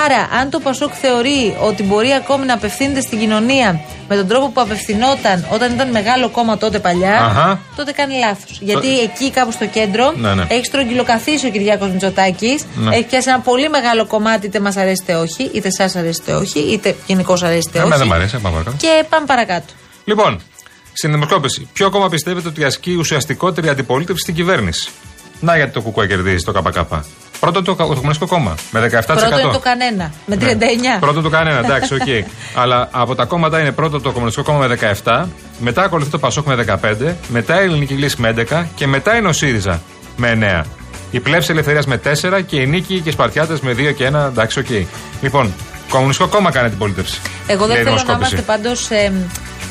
Άρα, 0.06 0.40
αν 0.42 0.50
το 0.50 0.60
Πασόκ 0.60 0.92
θεωρεί 1.02 1.56
ότι 1.62 1.84
μπορεί 1.84 2.12
ακόμη 2.14 2.46
να 2.46 2.54
απευθύνεται 2.54 3.02
στην 3.02 3.20
κοινωνία 3.20 3.80
με 4.08 4.16
τον 4.16 4.28
τρόπο 4.28 4.50
που 4.50 4.62
απευθυνόταν 4.62 5.46
όταν 5.52 5.74
ήταν 5.74 5.90
μεγάλο 5.92 6.30
κόμμα 6.30 6.58
τότε 6.58 6.80
παλιά, 6.80 7.18
Αχα. 7.26 7.60
τότε 7.76 7.92
κάνει 7.92 8.18
λάθος. 8.18 8.58
Γιατί 8.62 9.00
εκεί 9.00 9.32
κάπου 9.32 9.52
στο 9.52 9.66
κέντρο 9.66 10.14
Ναι, 10.16 10.34
ναι. 10.34 10.46
έχει 10.48 10.66
στρογγυλοκαθίσει 10.66 11.46
ο 11.48 11.50
Κυριάκος 11.50 11.90
Μητσοτάκης. 11.90 12.66
Ναι. 12.76 12.96
Έχει 12.96 13.04
πιάσει 13.06 13.30
ένα 13.30 13.40
πολύ 13.40 13.70
μεγάλο 13.70 14.06
κομμάτι, 14.06 14.46
είτε 14.46 14.60
μας 14.60 14.78
αρέσει 14.78 15.02
είτε 15.04 15.16
όχι, 15.16 15.50
είτε 15.54 15.70
εσά 15.80 16.00
αρέσει 16.00 16.20
είτε 16.22 16.34
όχι, 16.34 16.60
είτε 16.60 16.96
γενικώς 17.06 17.44
αρέσει 17.44 17.68
είτε 17.70 17.78
Εμένα 17.78 17.96
όχι. 17.96 18.04
δεν 18.04 18.12
μ' 18.12 18.14
αρέσει, 18.14 18.38
πάμε 18.38 18.50
παρακάτω. 18.56 18.78
Και 18.80 19.04
πάμε 19.10 19.26
παρακάτω. 19.26 19.74
Λοιπόν, 20.06 20.42
στην 20.94 21.12
δημοσκόπηση, 21.12 21.70
ποιο 21.74 21.90
κόμμα 21.90 22.10
πιστεύετε 22.10 22.48
ότι 22.48 22.64
ασκεί 22.64 22.94
ουσιαστικότερη 22.96 23.70
αντιπολίτευση 23.70 24.22
στην 24.22 24.34
κυβέρνηση; 24.36 24.90
Να 25.40 25.56
γιατί 25.56 25.72
το 25.72 25.82
ΚΚΕ 25.82 26.08
κερδίζει 26.08 26.44
το 26.44 26.52
ΚΚ. 26.52 26.78
Πρώτο 27.46 27.62
το, 27.62 27.76
το 27.76 27.86
Κομμουνιστικό 27.86 28.28
Κόμμα 28.28 28.56
με 28.72 28.90
17%. 28.92 29.04
Πρώτο 29.06 29.40
είναι 29.40 29.52
το 29.52 29.60
κανένα. 29.60 30.12
Με 30.26 30.36
39. 30.36 30.40
Ναι. 30.42 30.98
Πρώτο 31.00 31.22
το 31.22 31.30
κανένα, 31.30 31.60
εντάξει, 31.60 31.94
οκ. 31.94 32.08
Αλλά 32.62 32.88
από 32.92 33.16
τα 33.16 33.26
κόμματα 33.26 33.60
είναι 33.60 33.72
πρώτο 33.72 34.00
το 34.00 34.12
Κομμουνιστικό 34.12 34.52
Κόμμα 34.52 34.68
με 34.68 34.96
17, 35.04 35.26
μετά 35.60 35.84
ακολουθεί 35.84 36.10
το 36.10 36.20
Πασόκ 36.20 36.46
με 36.46 36.80
15, 36.84 37.14
μετά 37.28 37.62
η 37.62 37.64
Ελληνική 37.64 37.94
Λύση 37.94 38.22
με 38.22 38.34
11 38.50 38.64
και 38.76 38.88
μετά 38.88 39.16
είναι 39.16 39.28
ο 39.28 39.34
ΣΥΡΙΖΑ 39.34 39.82
με 40.16 40.62
9. 40.64 40.66
Η 41.12 41.20
Πλεύση 41.20 41.52
Ελευθερίας 41.52 41.86
με 41.86 42.02
4 42.04 42.42
και 42.46 42.56
η 42.56 42.68
Νίκη 42.68 43.00
και 43.00 43.10
οι 43.10 43.12
Σπαρτιάτες 43.12 43.60
με 43.60 43.72
2 43.72 43.94
και 43.96 44.08
1, 44.08 44.14
εντάξει, 44.14 44.60
οκ. 44.60 44.70
Λοιπόν, 45.22 45.54
Κομμουνιστικό 45.90 46.30
Κόμμα 46.30 46.52
κάνει 46.52 46.70
την 46.70 46.78
πολίτευση. 46.78 47.22
Εγώ 47.48 47.66
δεν 47.66 47.76
λέει 47.76 47.82
η 47.82 47.84
θέλω 47.84 47.96
να 47.96 48.02
δημοσκόπηση. 48.02 48.36
είμαστε 48.36 48.52
πάντως 48.52 48.88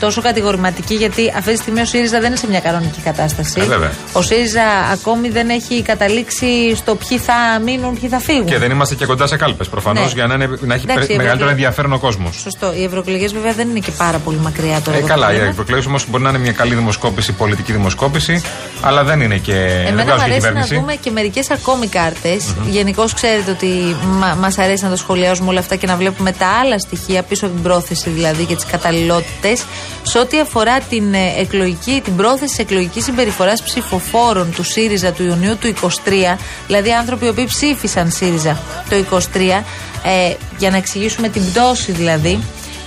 τόσο 0.05 0.21
κατηγορηματική, 0.23 0.95
γιατί 0.95 1.33
αυτή 1.37 1.51
τη 1.53 1.57
στιγμή 1.57 1.81
ο 1.81 1.85
ΣΥΡΙΖΑ 1.85 2.19
δεν 2.19 2.27
είναι 2.29 2.37
σε 2.37 2.47
μια 2.47 2.61
κανονική 2.61 3.01
κατάσταση. 3.01 3.61
Ε, 3.61 3.65
βέβαια. 3.65 3.91
Ο 4.13 4.23
ΣΥΡΙΖΑ 4.23 4.63
ακόμη 4.93 5.29
δεν 5.29 5.49
έχει 5.49 5.83
καταλήξει 5.83 6.75
στο 6.77 6.95
ποιοι 6.95 7.19
θα 7.19 7.35
μείνουν, 7.65 7.99
ποιοι 8.01 8.09
θα 8.09 8.19
φύγουν. 8.19 8.47
Και 8.47 8.59
δεν 8.59 8.71
είμαστε 8.71 8.95
και 8.95 9.07
κοντά 9.07 9.27
σε 9.27 9.37
κάλπες 9.37 9.69
προφανώς 9.69 10.05
Ναι. 10.05 10.11
για 10.15 10.27
να, 10.27 10.35
είναι, 10.35 10.45
να 10.61 10.75
έχει 10.75 10.85
Εντάξει, 10.85 10.85
περι- 10.85 11.11
η 11.11 11.17
μεγαλύτερο 11.17 11.51
Ευρωβουλευτική- 11.51 11.51
ενδιαφέρον 11.51 11.93
ο 11.93 11.99
κόσμος. 11.99 12.37
Σωστό. 12.41 12.73
Οι 12.79 12.85
ευρωεκλογές 12.85 13.33
βέβαια 13.33 13.53
δεν 13.53 13.69
είναι 13.69 13.79
και 13.79 13.91
πάρα 13.91 14.19
πολύ 14.19 14.37
μακριά 14.43 14.81
τώρα. 14.85 14.97
Ε, 14.97 14.99
εδώ 14.99 15.07
καλά, 15.09 15.27
που 15.27 15.33
οι 15.33 15.37
λέμε. 15.37 15.49
ευρωεκλογές 15.49 15.87
όμως 15.87 16.07
μπορεί 16.11 16.23
να 16.23 16.29
είναι 16.29 16.39
μια 16.39 16.53
καλή 16.53 16.75
δημοσκόπηση, 16.75 17.33
πολιτική 17.33 17.73
δημοσκόπηση, 17.73 18.43
αλλά 18.81 19.05
δεν 19.05 19.21
είναι 19.21 19.37
και. 19.37 19.53
δεν 19.53 19.87
Εμένα 19.87 19.97
μου 19.97 20.03
βγάζουν 20.05 20.17
και 20.19 20.23
αρέσει 20.31 20.41
να 20.41 20.49
κυβέρνηση. 20.49 20.75
δούμε 20.75 20.95
και 20.95 21.11
μερικές 21.11 21.51
ακόμη 21.51 21.87
κάρτες. 21.87 22.55
Γενικώς 22.71 23.15
ξέρετε 23.15 23.51
ότι 23.51 23.97
μα 24.39 24.51
αρέσει 24.65 24.85
να 24.85 24.91
το 24.91 24.97
σχολιάζουμε 24.97 25.49
όλα 25.51 25.59
αυτά 25.61 25.77
και 25.77 25.87
να 25.87 25.97
βλέπουμε 25.97 26.33
τα 26.33 26.47
άλλα 26.63 26.79
στοιχεία 26.79 27.23
πίσω 27.23 27.45
από 27.47 27.55
την 27.55 27.63
πρόθεση 27.63 28.11
δηλαδή 28.11 28.45
και 28.45 28.55
τις 28.55 28.65
καταλληλότητες. 28.67 29.65
Σε 30.03 30.19
ό,τι 30.19 30.41
αφορά 30.41 30.81
την, 30.81 31.15
ε, 31.15 31.35
εκλογική, 31.39 32.01
την 32.05 32.17
πρόθεση 32.17 32.57
εκλογικής 32.61 33.05
συμπεριφοράς 33.05 33.63
ψηφοφόρων 33.63 34.53
του 34.55 34.63
ΣΥΡΙΖΑ 34.63 35.13
του 35.13 35.23
Ιουνίου 35.23 35.57
του 35.57 35.67
23, 35.67 36.39
δηλαδή 36.67 36.93
άνθρωποι 36.93 37.25
οι 37.25 37.29
οποίοι 37.29 37.45
ψήφισαν 37.45 38.11
ΣΥΡΙΖΑ 38.11 38.59
το 38.89 38.97
23, 38.97 39.65
ε, 40.03 40.35
για 40.59 40.71
να 40.71 40.77
εξηγήσουμε 40.77 41.29
την 41.29 41.43
πτώση 41.51 41.93
δηλαδή, 41.93 42.41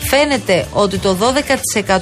Φαίνεται 0.10 0.68
ότι 0.74 0.98
το 0.98 1.18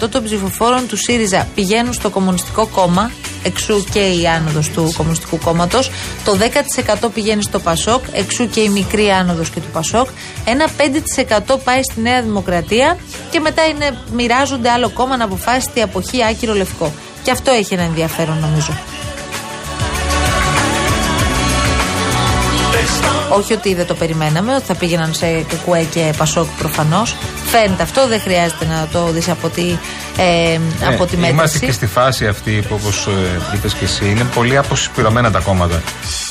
12% 0.03 0.09
των 0.09 0.23
ψηφοφόρων 0.23 0.87
του 0.87 0.97
ΣΥΡΙΖΑ 0.97 1.47
πηγαίνουν 1.55 1.93
στο 1.93 2.09
Κομμουνιστικό 2.09 2.67
Κόμμα, 2.67 3.11
εξού 3.45 3.83
και 3.91 3.99
η 3.99 4.27
άνοδος 4.27 4.69
του 4.69 4.93
Κομμουνιστικού 4.97 5.37
Κόμματος. 5.37 5.91
Το 6.25 6.37
10% 7.05 7.09
πηγαίνει 7.13 7.43
στο 7.43 7.59
Πασόκ, 7.59 8.03
εξού 8.11 8.49
και 8.49 8.59
η 8.59 8.69
μικρή 8.69 9.09
άνοδος 9.09 9.49
και 9.49 9.59
του 9.59 9.69
Πασόκ. 9.73 10.07
Ένα 10.45 10.69
5% 10.77 11.57
πάει 11.63 11.81
στη 11.91 12.01
Νέα 12.01 12.21
Δημοκρατία 12.21 12.97
και 13.31 13.39
μετά 13.39 13.65
είναι, 13.65 13.97
μοιράζονται 14.13 14.69
άλλο 14.69 14.89
κόμμα 14.89 15.17
να 15.17 15.23
αποφάσει 15.23 15.69
τη 15.73 15.81
αποχή 15.81 16.25
άκυρο 16.25 16.53
λευκό. 16.53 16.93
Και 17.23 17.31
αυτό 17.31 17.51
έχει 17.51 17.73
ένα 17.73 17.83
ενδιαφέρον 17.83 18.37
νομίζω. 18.39 18.94
Όχι 23.29 23.53
ότι 23.53 23.73
δεν 23.73 23.85
το 23.85 23.93
περιμέναμε, 23.93 24.55
ότι 24.55 24.63
θα 24.65 24.75
πήγαιναν 24.75 25.13
σε 25.13 25.25
κουκουέ 25.49 25.83
και 25.83 26.13
πασόκ 26.17 26.47
προφανώς. 26.57 27.15
Φαίνεται 27.45 27.83
αυτό, 27.83 28.07
δεν 28.07 28.19
χρειάζεται 28.19 28.65
να 28.65 28.87
το 28.91 29.11
δεις 29.11 29.29
από 29.29 29.49
τη, 29.49 29.77
ε, 30.17 30.59
από 30.93 31.05
τη 31.05 31.17
Ναι, 31.17 31.27
Είμαστε 31.27 31.41
μέτρηση. 31.41 31.65
και 31.65 31.71
στη 31.71 31.85
φάση 31.85 32.27
αυτή 32.27 32.63
που 32.69 32.75
όπως 32.81 33.07
είπες 33.55 33.73
και 33.73 33.83
εσύ, 33.85 34.09
είναι 34.09 34.23
πολύ 34.23 34.57
αποσυσπηρωμένα 34.57 35.31
τα 35.31 35.39
κόμματα. 35.39 35.81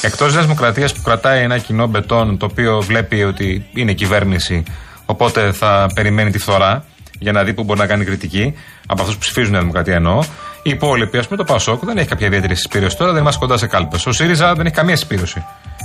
Εκτός 0.01 0.33
Νέας 0.33 0.45
Δημοκρατίας 0.45 0.93
που 0.93 1.03
κρατάει 1.03 1.43
ένα 1.43 1.59
κοινό 1.59 1.87
μπετόν 1.87 2.39
το 2.39 2.47
οποίο 2.51 2.81
βλέπει 2.83 3.23
ότι 3.23 3.67
είναι 3.75 3.93
κυβέρνηση, 3.93 4.63
οπότε 5.07 5.53
θα 5.53 5.87
περιμένει 5.95 6.31
τη 6.31 6.39
φθορά 6.39 6.85
για 7.19 7.33
να 7.33 7.43
δει 7.45 7.55
που 7.55 7.65
μπορεί 7.65 7.79
να 7.79 7.87
κάνει 7.87 8.05
κριτική. 8.05 8.55
Από 8.87 9.01
αυτούς 9.01 9.15
που 9.17 9.21
ψηφίζουν 9.21 9.51
Νέα 9.51 9.61
Δημοκρατία 9.61 9.95
εννοώ. 9.95 10.23
Οι 10.63 10.71
υπόλοιποι, 10.71 11.19
ας 11.19 11.27
πούμε, 11.27 11.45
το 11.45 11.53
Πασόκ 11.53 11.85
δεν 11.85 11.99
έχει 11.99 12.09
κάποια 12.09 12.27
ιδιαίτερη 12.27 12.55
συσπήρωση 12.55 12.97
τώρα, 12.97 13.13
δεν 13.13 13.21
είμαστε 13.21 13.41
κοντά 13.41 13.57
σε 13.57 13.67
κάλπες. 13.67 14.07
Ο 14.07 14.13
ΣΥΡΙΖΑ 14.13 14.55
δεν 14.55 14.67
έχει 14.67 14.75
καμία 14.75 14.97
συσπήρωση. 14.97 15.45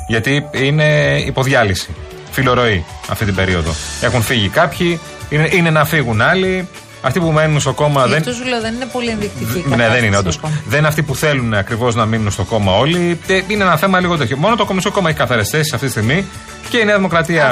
Γιατί 0.09 0.45
είναι 0.51 1.17
υποδιάλυση. 1.25 1.89
Φιλορροή 2.31 2.85
αυτή 3.09 3.25
την 3.25 3.35
περίοδο. 3.35 3.71
Έχουν 4.01 4.21
φύγει 4.21 4.47
κάποιοι, 4.49 4.99
είναι, 5.29 5.49
είναι 5.51 5.69
να 5.69 5.85
φύγουν 5.85 6.21
άλλοι. 6.21 6.67
Αυτοί 7.01 7.19
που 7.19 7.31
μένουν 7.31 7.59
στο 7.59 7.73
κόμμα 7.73 8.03
Γι' 8.05 8.09
δεν, 8.09 8.19
αυτό 8.19 8.31
σου 8.33 8.45
λέω 8.45 8.61
δεν 8.61 8.73
είναι 8.73 8.85
πολύ 8.91 9.09
ενδεικτική. 9.09 9.57
η 9.59 9.63
ναι, 9.69 9.75
δεν 9.75 9.77
είναι 9.77 9.87
κατάσταση 9.87 10.17
όντως. 10.19 10.37
ακόμα. 10.37 10.53
Δεν 10.67 10.79
είναι 10.79 10.87
αυτοί 10.87 11.01
που 11.03 11.15
θέλουν 11.15 11.53
ακριβώς 11.53 11.95
να 11.95 12.05
μείνουν 12.05 12.31
στο 12.31 12.43
κόμμα 12.43 12.77
όλοι. 12.77 13.19
Ε, 13.27 13.41
Είναι 13.47 13.63
ένα 13.63 13.77
θέμα 13.77 13.99
λίγο 13.99 14.17
τέτοιο. 14.17 14.37
Μόνο 14.37 14.55
το 14.55 14.61
Κομμουνιστικό 14.63 14.95
Κόμμα 14.95 15.09
έχει 15.09 15.17
καθαρές 15.17 15.49
θέσεις 15.49 15.73
αυτή 15.73 15.85
τη 15.85 15.91
στιγμή 15.91 16.25
και 16.69 16.77
η 16.77 16.83
Νέα 16.85 16.95
Δημοκρατία 16.95 17.49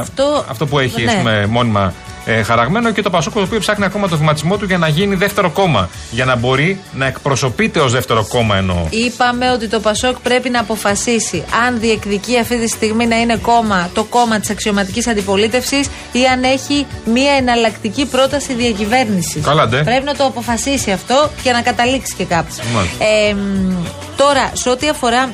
Αυτό- 0.49 0.65
που 0.69 0.79
έχει 0.79 1.03
ναι. 1.03 1.11
ας 1.11 1.17
πούμε, 1.17 1.45
μόνιμα 1.49 1.93
ε, 2.29 2.43
χαραγμένο 2.43 2.91
και 2.91 3.01
το 3.01 3.09
Πασόκ 3.09 3.33
το 3.33 3.41
οποίο 3.41 3.59
ψάχνει 3.59 3.85
ακόμα 3.85 4.07
το 4.07 4.17
βηματισμό 4.17 4.57
του 4.57 4.65
για 4.65 4.77
να 4.77 4.87
γίνει 4.87 5.15
δεύτερο 5.15 5.49
κόμμα. 5.49 5.89
Για 6.11 6.25
να 6.25 6.35
μπορεί 6.35 6.79
να 6.93 7.05
εκπροσωπείται 7.05 7.79
ως 7.79 7.91
δεύτερο 7.91 8.25
κόμμα 8.29 8.57
εννοώ. 8.57 8.87
Είπαμε 8.89 9.51
ότι 9.51 9.67
το 9.67 9.79
Πασόκ 9.79 10.19
πρέπει 10.19 10.49
να 10.49 10.59
αποφασίσει 10.59 11.43
αν 11.67 11.79
διεκδικεί 11.79 12.39
αυτή 12.39 12.59
τη 12.59 12.67
στιγμή 12.67 13.05
να 13.05 13.19
είναι 13.19 13.37
κόμμα, 13.37 13.89
το 13.93 14.03
κόμμα 14.03 14.39
της 14.39 14.49
αξιωματικής 14.49 15.07
αντιπολίτευσης 15.07 15.87
ή 16.11 16.25
αν 16.25 16.43
έχει 16.43 16.85
μία 17.05 17.33
εναλλακτική 17.33 18.05
πρόταση 18.05 18.53
διακυβέρνησης. 18.53 19.43
Καλά, 19.43 19.67
ντε. 19.67 19.83
Πρέπει 19.83 20.05
να 20.05 20.15
το 20.15 20.25
αποφασίσει 20.25 20.91
αυτό 20.91 21.29
και 21.43 21.51
να 21.51 21.61
καταλήξει 21.61 22.15
και 22.17 22.23
κάπου. 22.25 22.53
Μάλιστα. 22.73 23.05
Ε, 23.05 23.33
μ, 23.33 23.85
τώρα, 24.15 24.51
σε 24.53 24.69
ό,τι 24.69 24.89
αφορά 24.89 25.33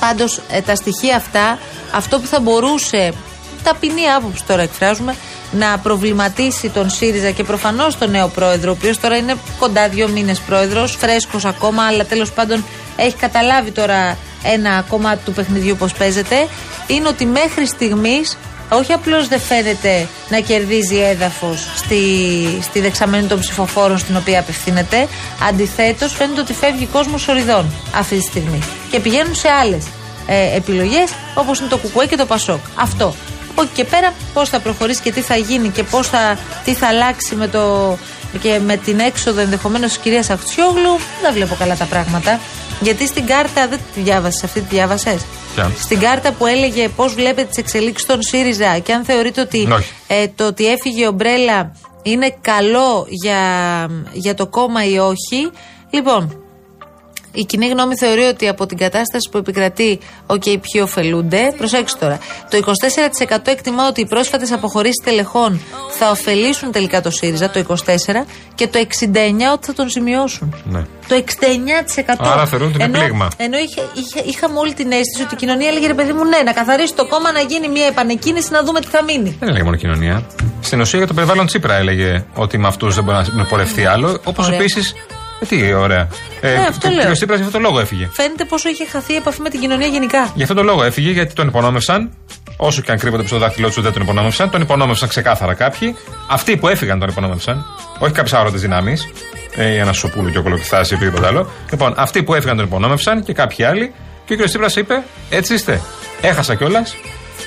πάντως 0.00 0.40
τα 0.66 0.74
στοιχεία 0.74 1.16
αυτά, 1.16 1.58
αυτό 1.92 2.18
που 2.18 2.26
θα 2.26 2.40
μπορούσε, 2.40 3.12
ταπεινή 3.64 4.06
άποψη 4.16 4.44
τώρα 4.46 4.62
εκφράζουμε, 4.62 5.14
να 5.52 5.78
προβληματίσει 5.78 6.68
τον 6.68 6.90
ΣΥΡΙΖΑ 6.90 7.30
και 7.30 7.44
προφανώς 7.44 7.98
τον 7.98 8.10
νέο 8.10 8.28
πρόεδρο, 8.28 8.70
ο 8.70 8.74
οποίος 8.78 9.00
τώρα 9.00 9.16
είναι 9.16 9.34
κοντά 9.58 9.88
δύο 9.88 10.08
μήνες 10.08 10.40
πρόεδρος, 10.40 10.96
φρέσκος 10.96 11.44
ακόμα, 11.44 11.86
αλλά 11.86 12.04
τέλος 12.04 12.32
πάντων 12.32 12.64
έχει 12.96 13.16
καταλάβει 13.16 13.70
τώρα 13.70 14.16
ένα 14.42 14.84
κομμάτι 14.88 15.24
του 15.24 15.32
παιχνιδιού 15.32 15.76
πώς 15.76 15.92
παίζεται, 15.92 16.48
είναι 16.86 17.08
ότι 17.08 17.26
μέχρι 17.26 17.66
στιγμής 17.66 18.36
όχι 18.72 18.92
απλώς 18.92 19.28
δεν 19.28 19.40
φαίνεται 19.40 20.08
να 20.28 20.40
κερδίζει 20.40 20.96
έδαφος 20.96 21.68
στη, 21.76 21.98
στη 22.62 22.80
δεξαμενή 22.80 23.26
των 23.26 23.38
ψηφοφόρων 23.40 23.98
στην 23.98 24.16
οποία 24.16 24.40
απευθύνεται. 24.40 25.08
Αντιθέτως, 25.48 26.12
φαίνεται 26.12 26.40
ότι 26.40 26.52
φεύγει 26.52 26.86
κόσμος 26.86 27.28
οριδών 27.28 27.72
αυτή 27.94 28.16
τη 28.16 28.22
στιγμή. 28.22 28.58
Και 28.90 29.00
πηγαίνουν 29.00 29.34
σε 29.34 29.48
άλλες 29.48 29.84
ε, 30.26 30.56
επιλογές 30.56 31.10
όπως 31.34 31.58
είναι 31.58 31.68
το 31.68 31.76
Κουκουέ 31.76 32.06
και 32.06 32.16
το 32.16 32.26
Πασόκ. 32.26 32.60
Αυτό. 32.74 33.14
Από 33.52 33.62
εκεί 33.62 33.70
και 33.74 33.84
πέρα, 33.84 34.12
πώς 34.34 34.48
θα 34.48 34.60
προχωρήσει 34.60 35.00
και 35.00 35.12
τι 35.12 35.20
θα 35.20 35.36
γίνει 35.36 35.68
και 35.68 35.82
πώς 35.82 36.08
θα, 36.08 36.38
τι 36.64 36.74
θα 36.74 36.86
αλλάξει 36.86 37.34
με, 37.34 37.48
το, 37.48 37.96
και 38.40 38.60
με 38.64 38.76
την 38.76 38.98
έξοδο 38.98 39.40
ενδεχομένως 39.40 39.88
της 39.92 39.98
κυρίας 39.98 40.30
Αχτσιόγλου, 40.30 40.98
δεν 41.22 41.32
βλέπω 41.32 41.54
καλά 41.58 41.76
τα 41.76 41.84
πράγματα. 41.84 42.40
Γιατί 42.80 43.06
στην 43.06 43.26
κάρτα, 43.26 43.68
δεν 43.68 43.78
τη 43.94 44.00
διάβασες, 44.00 44.44
αυτή 44.44 44.60
τη 44.60 44.74
διάβασες; 44.74 45.20
Ποια; 45.54 45.70
Στην 45.78 45.98
κάρτα 45.98 46.32
που 46.32 46.46
έλεγε 46.46 46.88
πώς 46.88 47.14
βλέπετε 47.14 47.44
τις 47.48 47.56
εξελίξεις 47.56 48.06
των 48.06 48.22
ΣΥΡΙΖΑ 48.22 48.78
και 48.78 48.92
αν 48.92 49.04
θεωρείτε 49.04 49.40
ότι 49.40 49.68
Όχι. 49.72 49.92
ε, 50.06 50.28
το 50.34 50.46
ότι 50.46 50.66
έφυγε 50.66 51.06
ο 51.06 51.12
Μπρέλα 51.12 51.72
είναι 52.02 52.36
καλό 52.40 53.06
για, 53.08 53.40
για 54.12 54.34
το 54.34 54.46
κόμμα 54.46 54.84
ή 54.84 54.98
όχι. 54.98 55.50
Λοιπόν, 55.90 56.41
η 57.32 57.44
κοινή 57.44 57.68
γνώμη 57.68 57.96
θεωρεί 57.96 58.22
ότι 58.22 58.48
από 58.48 58.66
την 58.66 58.78
κατάσταση 58.78 59.28
που 59.30 59.38
επικρατεί, 59.38 59.98
οκ, 60.26 60.42
ποιοι 60.42 60.80
ωφελούνται. 60.82 61.54
Προσέξτε 61.56 61.98
τώρα. 62.00 62.18
Το 62.50 62.56
24% 62.56 63.36
εκτιμά 63.44 63.86
ότι 63.88 64.00
οι 64.00 64.06
πρόσφατες 64.06 64.52
αποχωρήσεις 64.52 65.04
στελεχών 65.04 65.60
θα 65.98 66.10
ωφελήσουν 66.10 66.72
τελικά 66.72 67.00
το 67.00 67.10
ΣΥΡΙΖΑ, 67.10 67.50
το 67.50 67.58
24%, 67.58 68.26
και 68.54 68.66
το 68.68 68.78
69% 68.78 69.52
ότι 69.52 69.66
θα 69.66 69.72
τον 69.72 69.88
ζημιώσουν. 69.88 70.54
Ναι. 70.64 70.84
Το 71.08 71.14
69%. 71.14 72.14
Άρα 72.18 72.46
θεωρούν 72.46 72.68
ότι 72.68 72.76
είναι 72.76 72.84
ενώ, 72.84 72.98
πλήγμα. 72.98 73.28
Ενώ 73.36 73.56
είχε, 73.58 73.80
είχε- 73.94 74.22
είχαμε 74.28 74.58
όλη 74.58 74.74
την 74.74 74.90
αίσθηση 74.92 75.22
ότι 75.24 75.34
η 75.34 75.36
κοινωνία 75.36 75.68
έλεγε 75.68 75.86
ρε 75.86 75.94
παιδί 75.94 76.12
μου, 76.12 76.24
ναι, 76.24 76.38
να 76.44 76.52
καθαρίσει 76.52 76.94
το 76.94 77.06
κόμμα, 77.06 77.32
να 77.32 77.40
γίνει 77.40 77.68
μια 77.68 77.86
επανεκκίνηση, 77.86 78.52
να 78.52 78.62
δούμε 78.64 78.80
τι 78.80 78.86
θα 78.86 79.02
μείνει. 79.04 79.36
Δεν 79.40 79.48
έλεγε 79.48 79.64
μόνο 79.64 79.76
κοινωνία. 79.76 80.26
Στην 80.60 80.80
ουσία 80.80 80.98
για 80.98 81.08
το 81.08 81.14
περιβάλλον 81.14 81.46
Τσίπρα 81.46 81.74
έλεγε 81.74 82.24
ότι 82.34 82.58
με 82.58 82.66
αυτούς 82.66 82.94
δεν 82.94 83.04
μπορεί 83.04 83.16
να 83.32 83.44
πορευτεί 83.44 83.84
άλλο. 83.86 84.20
Όπως 84.24 84.46
Ωραία. 84.46 84.58
επίσης. 84.58 84.94
Ε, 85.42 85.46
τι 85.46 85.72
ωραία. 85.72 86.08
Ε, 86.40 86.52
Ναι, 86.54 86.66
αυτό 86.68 86.88
και- 86.88 86.94
λέω. 86.94 87.04
και 87.04 87.10
ο 87.10 87.12
Τσίπρας 87.12 87.38
για 87.38 87.46
αυτόν 87.46 87.62
τον 87.62 87.70
λόγο 87.70 87.80
έφυγε. 87.82 88.08
Φαίνεται 88.12 88.44
πόσο 88.44 88.68
είχε 88.68 88.86
χαθεί 88.86 89.12
η 89.12 89.16
επαφή 89.16 89.40
με 89.40 89.48
την 89.50 89.60
κοινωνία 89.60 89.86
γενικά. 89.86 90.32
Γι' 90.34 90.42
αυτόν 90.42 90.56
τον 90.56 90.66
λόγο 90.66 90.82
έφυγε, 90.84 91.10
γιατί 91.10 91.34
τον 91.34 91.48
υπονόμευσαν. 91.48 92.10
Όσο 92.56 92.80
και 92.82 92.92
αν 92.92 92.98
κρύβονται 92.98 93.22
πίσω 93.22 93.34
στο 93.34 93.44
δάχτυλό 93.44 93.70
του, 93.70 93.80
δεν 93.82 93.92
τον 93.92 94.02
υπονόμευσαν. 94.02 94.50
Τον 94.50 94.60
υπονόμευσαν 94.60 95.08
ξεκάθαρα 95.08 95.54
κάποιοι. 95.54 95.96
Αυτοί 96.30 96.56
που 96.56 96.68
έφυγαν 96.68 96.98
τον 96.98 97.08
υπονόμευσαν. 97.08 97.64
Όχι 97.98 98.12
κάποιες 98.12 98.32
άρωτες 98.32 98.60
δυνάμεις. 98.60 99.08
Ε, 99.56 99.76
ένα 99.76 99.92
σοπούλου 99.92 100.30
και 100.30 100.38
ο 100.38 100.42
κολοκυθάς 100.42 100.90
ή 100.90 100.94
οτιδήποτε 100.94 101.26
άλλο. 101.26 101.50
Λοιπόν, 101.70 101.94
αυτοί 101.96 102.22
που 102.22 102.34
έφυγαν 102.34 102.56
τον 102.56 102.64
υπονόμευσαν 102.66 103.22
και 103.24 103.32
κάποιοι 103.32 103.64
άλλοι. 103.64 103.92
Και 104.24 104.34
ο 104.34 104.36
κ. 104.36 104.44
Τσίπρας 104.44 104.76
είπε: 104.76 105.02
Έτσι 105.30 105.54
είστε. 105.54 105.80
Έχασα 106.20 106.54
κιόλας. 106.54 106.94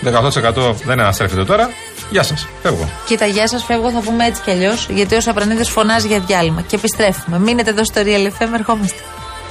18% 0.04 0.74
δεν 0.86 1.00
αναστρέφεται 1.00 1.44
τώρα. 1.46 1.70
Γεια 2.10 2.24
σας. 2.24 2.48
Φεύγω. 2.62 2.90
Κοίτα, 3.06 3.26
γεια 3.26 3.48
σας, 3.48 3.64
φεύγω, 3.64 3.92
θα 3.92 4.00
πούμε 4.00 4.26
έτσι 4.26 4.42
κι 4.42 4.52
αλλιώς. 4.52 4.88
Γιατί 4.90 5.16
ο 5.16 5.22
Σαπρανίδης 5.22 5.70
φωνάζει 5.70 6.08
για 6.08 6.20
διάλειμμα. 6.20 6.62
Και 6.62 6.76
επιστρέφουμε. 6.76 7.40
Μείνετε 7.40 7.70
εδώ 7.70 7.84
στο 7.84 8.02
Real 8.06 8.26
FM, 8.28 8.50
ερχόμαστε. 8.54 9.00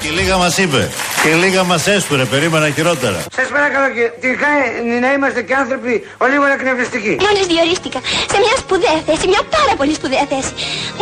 Και 0.01 0.11
λίγα 0.11 0.37
μας 0.37 0.59
είπε. 0.59 0.91
Και 1.23 1.35
λίγα 1.35 1.63
μας 1.65 1.87
έσπουρε. 1.87 2.25
Περίμενα 2.25 2.71
χειρότερα. 2.71 3.19
Σας 3.37 3.49
παρακαλώ 3.57 3.89
και 3.97 4.05
τι 4.21 4.29
κάνει 4.45 5.01
να 5.05 5.13
είμαστε 5.13 5.43
και 5.43 5.55
άνθρωποι 5.55 5.93
ο 6.19 6.27
λίγο 6.27 6.45
εκνευριστικοί. 6.57 7.17
Μόλις 7.27 7.47
διορίστηκα 7.53 8.01
σε 8.33 8.39
μια 8.45 8.55
σπουδαία 8.63 8.99
θέση, 9.07 9.25
μια 9.33 9.43
πάρα 9.57 9.75
πολύ 9.79 9.95
σπουδαία 9.95 10.27
θέση. 10.33 10.53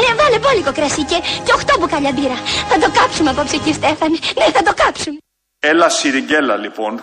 Ναι, 0.00 0.08
βάλε 0.18 0.38
μπόλικο 0.42 0.72
κρασί 0.78 1.02
και, 1.10 1.18
και 1.44 1.52
οχτώ 1.56 1.74
μπουκάλια 1.78 2.12
μπύρα. 2.16 2.38
Θα 2.70 2.76
το 2.82 2.88
κάψουμε 2.98 3.30
απόψε 3.30 3.56
εκεί, 3.60 3.72
Στέφανη. 3.80 4.18
Ναι, 4.38 4.46
θα 4.56 4.62
το 4.68 4.72
κάψουμε. 4.82 5.18
Έλα 5.64 5.88
σιριγγέλα 5.88 6.56
λοιπόν. 6.56 7.02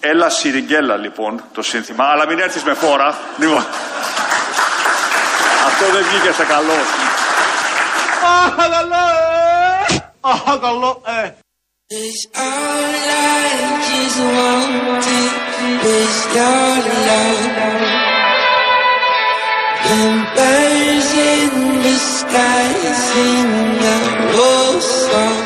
Έλα 0.00 0.30
σιριγγέλα 0.30 0.96
λοιπόν 0.96 1.42
το 1.54 1.62
σύνθημα. 1.62 2.04
Αλλά 2.04 2.26
μην 2.26 2.38
έρθεις 2.38 2.62
με 2.62 2.74
φόρα. 2.74 3.18
Λοιπόν. 3.38 3.64
Αυτό 5.66 5.84
δεν 5.92 6.04
βγήκε 6.04 6.32
σε 6.32 6.44
καλό. 6.44 6.72
Birds 20.36 21.10
in 21.32 21.52
the 21.84 21.96
sky, 22.16 22.66
sing 23.08 23.50
a 23.94 23.98
love 24.36 24.82
song. 24.82 25.45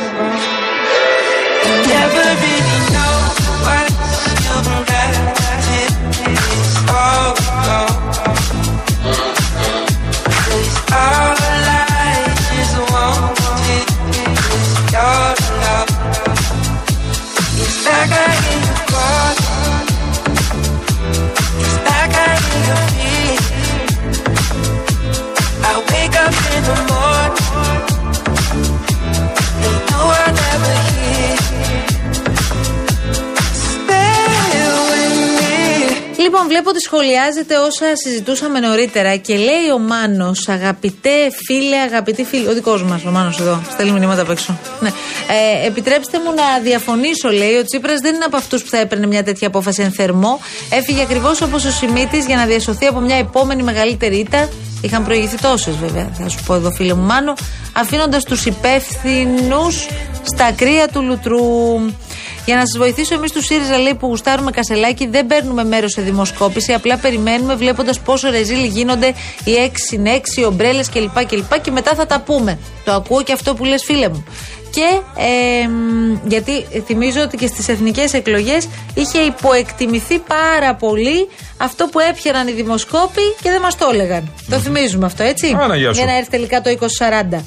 Βλέπω 36.60 36.76
ότι 36.76 36.84
σχολιάζεται 36.88 37.56
όσα 37.56 37.96
συζητούσαμε 38.04 38.60
νωρίτερα 38.60 39.16
και 39.16 39.34
λέει 39.36 39.66
ο 39.74 39.78
Μάνος, 39.78 40.48
αγαπητέ 40.48 41.18
φίλε, 41.46 41.76
αγαπητή 41.76 42.24
φίλη. 42.24 42.48
Ο 42.48 42.52
δικός 42.52 42.82
μας, 42.82 43.04
ο 43.04 43.10
Μάνος 43.10 43.40
εδώ. 43.40 43.62
Στέλνει 43.72 43.92
μηνύματα 43.92 44.22
απ' 44.22 44.30
έξω. 44.30 44.58
Ναι. 44.80 44.88
Ε, 44.88 45.66
επιτρέψτε 45.66 46.18
μου 46.18 46.34
να 46.34 46.60
διαφωνήσω, 46.62 47.28
λέει. 47.28 47.54
Ο 47.56 47.64
Τσίπρας 47.64 48.00
δεν 48.00 48.14
είναι 48.14 48.24
από 48.24 48.36
αυτούς 48.36 48.62
που 48.62 48.68
θα 48.68 48.78
έπαιρνε 48.78 49.06
μια 49.06 49.22
τέτοια 49.22 49.46
απόφαση 49.46 49.82
εν 49.82 49.92
θερμό. 49.92 50.40
Έφυγε 50.70 51.02
ακριβώς 51.02 51.40
όπως 51.42 51.64
ο 51.64 51.70
Σιμίτης 51.70 52.26
για 52.26 52.36
να 52.36 52.44
διασωθεί 52.46 52.86
από 52.86 53.00
μια 53.00 53.16
επόμενη 53.16 53.62
μεγαλύτερη 53.62 54.16
ήττα. 54.16 54.48
Είχαν 54.80 55.04
προηγηθεί 55.04 55.36
τόσες, 55.36 55.76
βέβαια, 55.76 56.10
θα 56.18 56.28
σου 56.28 56.38
πω 56.46 56.54
εδώ, 56.54 56.70
φίλε 56.70 56.94
μου 56.94 57.02
Μάνο. 57.02 57.34
Αφήνοντας 57.72 58.24
τους 58.24 58.46
υπεύθυνους 58.46 59.86
στα 60.22 60.52
κρύα 60.56 60.88
του 60.88 61.02
λουτρού. 61.02 61.38
Για 62.50 62.58
να 62.58 62.66
σας 62.66 62.78
βοηθήσω, 62.78 63.14
εμείς 63.14 63.32
του 63.32 63.42
ΣΥΡΙΖΑ 63.42 63.78
λέει 63.78 63.94
που 63.94 64.06
γουστάρουμε 64.06 64.50
κασελάκι, 64.50 65.06
δεν 65.06 65.26
παίρνουμε 65.26 65.64
μέρος 65.64 65.92
σε 65.92 66.02
δημοσκόπηση. 66.02 66.72
Απλά 66.72 66.96
περιμένουμε 66.96 67.54
βλέποντας 67.54 68.00
πόσο 68.00 68.30
ρεζίλοι 68.30 68.66
γίνονται 68.66 69.06
οι 69.44 69.52
6 69.66 69.70
συν 69.88 70.06
6, 70.06 70.40
οι 70.40 70.44
ομπρέλες 70.44 70.88
κλπ, 70.88 71.24
κλπ. 71.26 71.60
Και 71.60 71.70
μετά 71.70 71.94
θα 71.94 72.06
τα 72.06 72.20
πούμε. 72.20 72.58
Το 72.84 72.92
ακούω 72.92 73.22
και 73.22 73.32
αυτό 73.32 73.54
που 73.54 73.64
λες, 73.64 73.82
φίλε 73.84 74.08
μου. 74.08 74.24
Και 74.70 75.00
ε, 75.16 75.68
μ, 75.68 76.18
γιατί 76.26 76.66
θυμίζω 76.86 77.20
ότι 77.20 77.36
και 77.36 77.46
στις 77.46 77.68
εθνικές 77.68 78.12
εκλογές 78.12 78.68
είχε 78.94 79.18
υποεκτιμηθεί 79.18 80.18
πάρα 80.18 80.74
πολύ 80.74 81.28
αυτό 81.56 81.86
που 81.86 81.98
έπιαναν 81.98 82.48
οι 82.48 82.52
δημοσκόποι 82.52 83.22
και 83.42 83.50
δεν 83.50 83.60
μας 83.60 83.76
το 83.76 83.90
έλεγαν. 83.92 84.32
Το 84.50 84.58
θυμίζουμε 84.58 85.06
αυτό, 85.06 85.22
έτσι; 85.22 85.54
Παναγία 85.58 85.92
σου. 85.92 85.98
Για 85.98 86.06
να 86.06 86.16
έρθει 86.16 86.30
τελικά 86.30 86.60
το 86.60 86.70
2040. 87.32 87.44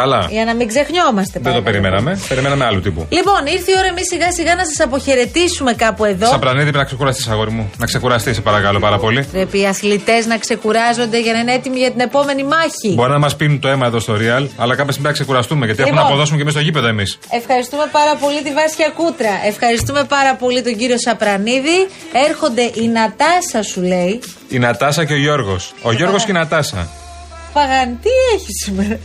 Καλά. 0.00 0.26
Για 0.30 0.44
να 0.44 0.54
μην 0.54 0.66
ξεχνιόμαστε. 0.72 1.38
Δεν 1.38 1.42
το 1.42 1.48
παρακαλώ. 1.48 1.64
περιμέναμε. 1.68 2.10
Περιμέναμε 2.28 2.64
άλλου 2.64 2.80
τύπου. 2.80 3.06
Λοιπόν, 3.18 3.40
ήρθε 3.56 3.70
η 3.70 3.74
ώρα 3.80 3.88
εμείς 3.94 4.06
σιγά 4.12 4.32
σιγά 4.32 4.54
να 4.54 4.64
σας 4.70 4.80
αποχαιρετήσουμε 4.86 5.72
κάπου 5.84 6.04
εδώ. 6.04 6.26
Σαπρανίδη, 6.26 6.62
πρέπει 6.62 6.76
να 6.76 6.84
ξεκουραστείς, 6.84 7.28
αγόρι 7.28 7.50
μου. 7.50 7.70
Να 7.78 7.86
ξεκουραστεί, 7.86 8.34
σε 8.34 8.40
παρακαλώ 8.40 8.78
πάρα 8.78 8.98
πολύ. 8.98 9.24
Πρέπει 9.32 9.60
οι 9.60 9.66
αθλητές 9.66 10.26
να 10.26 10.36
ξεκουράζονται 10.38 11.20
για 11.20 11.32
να 11.32 11.38
είναι 11.38 11.52
έτοιμοι 11.52 11.78
για 11.78 11.90
την 11.90 12.00
επόμενη 12.00 12.44
μάχη. 12.44 12.90
Μπορεί 12.94 13.10
να 13.10 13.18
μας 13.18 13.36
πίνουν 13.36 13.60
το 13.60 13.68
αίμα 13.68 13.86
εδώ 13.86 13.98
στο 13.98 14.12
Real, 14.14 14.44
αλλά 14.62 14.74
κάποια 14.78 14.92
στιγμή 14.92 14.92
πρέπει 14.92 15.02
να 15.02 15.12
ξεκουραστούμε 15.12 15.64
γιατί 15.66 15.80
έχουμε 15.80 15.94
Λοιπόν. 15.94 15.94
να 15.94 16.12
αποδώσουμε 16.12 16.36
και 16.36 16.42
εμείς 16.42 16.54
στο 16.54 16.62
γήπεδο 16.62 16.86
εμείς. 16.86 17.18
Ευχαριστούμε 17.40 17.84
πάρα 17.92 18.14
πολύ 18.16 18.42
τη 18.42 18.52
Βάσια 18.52 18.88
Κούτρα. 18.98 19.34
Ευχαριστούμε 19.46 20.04
πάρα 20.04 20.34
πολύ 20.34 20.62
τον 20.62 20.76
κύριο 20.76 20.98
Σαπρανίδη. 20.98 21.78
Έρχονται 22.28 22.62
η 22.82 22.86
Νατάσα, 22.96 23.62
σου 23.70 23.80
λέει. 23.82 24.20
Η 24.48 24.58
Νατάσα 24.58 25.04
και 25.04 25.12
ο 25.12 25.16
Γιώργος. 25.16 25.72
Ο 25.82 25.92
Γιώργος 25.92 26.24
και 26.24 26.30
η 26.30 26.34
Νατάσα. 26.34 26.88
Παγαν, 27.52 27.98
τι 28.02 28.08
έχεις 28.34 28.56
σήμερα; 28.64 28.98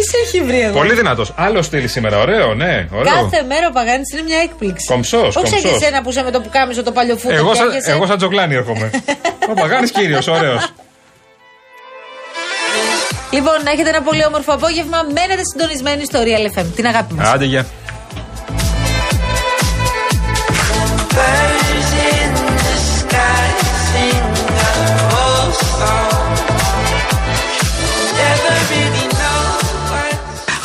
Τι 0.00 0.06
σε 0.10 0.16
έχει 0.24 0.44
βρει 0.44 0.60
εδώ; 0.60 0.78
Πολύ 0.78 0.94
δυνατός. 0.94 1.32
Άλλο 1.36 1.62
στυλ 1.62 1.88
σήμερα. 1.88 2.18
Ωραίο, 2.18 2.54
ναι. 2.54 2.86
Ωραίο. 2.92 3.12
Κάθε 3.14 3.42
μέρα 3.42 3.66
ο 3.68 3.72
Παγάνης 3.72 4.12
είναι 4.12 4.22
μια 4.22 4.38
έκπληξη. 4.38 4.86
Κομψός, 4.86 5.36
Όχι 5.36 5.46
σαν 5.48 5.58
και 5.60 5.66
κομψός. 5.68 5.82
εσένα 5.82 6.02
που 6.02 6.10
είσαι 6.10 6.22
με 6.22 6.30
το 6.30 6.40
πουκάμισο 6.40 6.82
το 6.82 6.92
παλιοφούτο. 6.92 7.34
Εγώ, 7.34 7.50
και 7.50 7.56
σαν, 7.56 7.66
έρχεσαι. 7.66 7.90
εγώ 7.90 8.06
σαν 8.06 8.16
τζογλάνι 8.16 8.54
έρχομαι. 8.54 8.90
Ο 9.50 9.52
Παγάνης 9.54 9.90
κύριος, 9.90 10.26
ωραίος. 10.26 10.72
Λοιπόν, 13.30 13.62
να 13.64 13.70
έχετε 13.70 13.88
ένα 13.88 14.02
πολύ 14.02 14.24
όμορφο 14.26 14.52
απόγευμα. 14.52 14.98
Μένετε 15.14 15.42
συντονισμένοι 15.52 16.04
στο 16.04 16.18
Real 16.22 16.58
FM. 16.58 16.64
Την 16.76 16.86
αγάπη 16.86 17.14
μας. 17.14 17.28
Άντε, 17.32 17.44
γεια. 17.44 17.62
Birds 17.66 17.68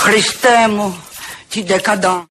Cristemo 0.06 0.96
de 1.50 1.64
decadão. 1.64 2.24